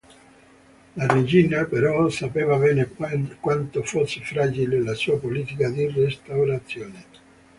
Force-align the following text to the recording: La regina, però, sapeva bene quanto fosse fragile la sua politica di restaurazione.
La 1.01 1.07
regina, 1.09 1.65
però, 1.73 1.91
sapeva 2.19 2.57
bene 2.63 2.87
quanto 3.39 3.83
fosse 3.83 4.21
fragile 4.21 4.81
la 4.81 4.95
sua 4.95 5.19
politica 5.19 5.69
di 5.69 5.87
restaurazione. 5.91 7.03